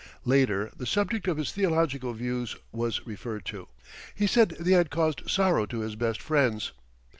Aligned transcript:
Later 0.25 0.71
the 0.75 0.87
subject 0.87 1.27
of 1.27 1.37
his 1.37 1.51
theological 1.51 2.13
views 2.13 2.55
was 2.71 3.05
referred 3.05 3.45
to. 3.45 3.67
He 4.15 4.25
said 4.25 4.49
they 4.59 4.71
had 4.73 4.89
caused 4.89 5.29
sorrow 5.29 5.67
to 5.67 5.81
his 5.81 5.95
best 5.95 6.23
friends. 6.23 6.71